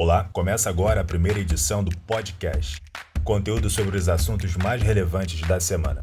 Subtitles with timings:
[0.00, 2.80] Olá, começa agora a primeira edição do podcast.
[3.24, 6.00] Conteúdo sobre os assuntos mais relevantes da semana.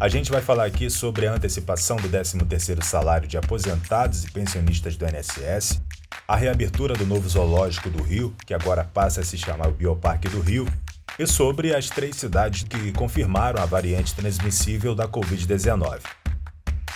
[0.00, 4.96] A gente vai falar aqui sobre a antecipação do 13º salário de aposentados e pensionistas
[4.96, 5.80] do INSS,
[6.26, 10.28] a reabertura do novo zoológico do Rio, que agora passa a se chamar o Bioparque
[10.28, 10.66] do Rio,
[11.16, 16.00] e sobre as três cidades que confirmaram a variante transmissível da Covid-19.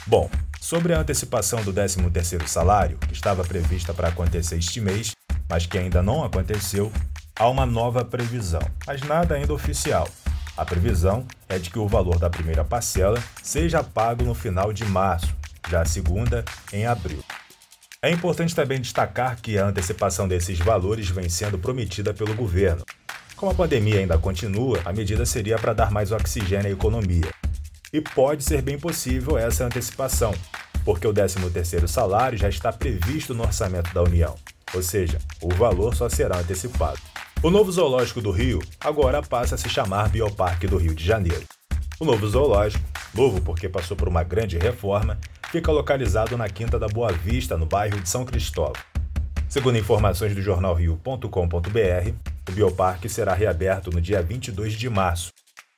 [0.04, 0.28] Bom,
[0.60, 5.15] sobre a antecipação do 13º salário, que estava prevista para acontecer este mês,
[5.48, 6.92] mas que ainda não aconteceu,
[7.38, 10.08] há uma nova previsão, mas nada ainda oficial.
[10.56, 14.84] A previsão é de que o valor da primeira parcela seja pago no final de
[14.86, 15.34] março,
[15.68, 17.22] já a segunda em abril.
[18.00, 22.84] É importante também destacar que a antecipação desses valores vem sendo prometida pelo governo.
[23.34, 27.30] Como a pandemia ainda continua, a medida seria para dar mais oxigênio à economia.
[27.92, 30.32] E pode ser bem possível essa antecipação,
[30.84, 34.36] porque o 13º salário já está previsto no orçamento da União
[34.74, 36.98] ou seja, o valor só será antecipado.
[37.42, 41.44] O novo zoológico do Rio agora passa a se chamar Bioparque do Rio de Janeiro.
[42.00, 45.18] O novo zoológico, novo porque passou por uma grande reforma,
[45.50, 48.82] fica localizado na Quinta da Boa Vista, no bairro de São Cristóvão.
[49.48, 51.28] Segundo informações do jornalrio.com.br,
[52.48, 55.30] o bioparque será reaberto no dia 22 de março.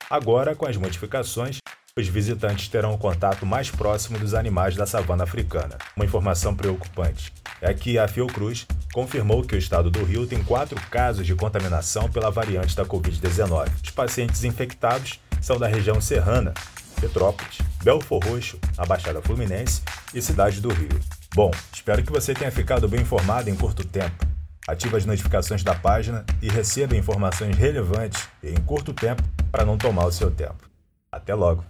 [0.09, 1.59] Agora, com as modificações,
[1.95, 5.77] os visitantes terão um contato mais próximo dos animais da savana africana.
[5.95, 10.79] Uma informação preocupante é que a Fiocruz confirmou que o estado do Rio tem quatro
[10.89, 13.69] casos de contaminação pela variante da Covid-19.
[13.83, 16.53] Os pacientes infectados são da região serrana,
[16.99, 19.81] Petrópolis, Belfor Roxo, a Baixada Fluminense
[20.13, 20.99] e Cidade do Rio.
[21.33, 24.27] Bom, espero que você tenha ficado bem informado em curto tempo.
[24.67, 30.05] Ative as notificações da página e receba informações relevantes em curto tempo para não tomar
[30.05, 30.69] o seu tempo.
[31.11, 31.63] Até logo!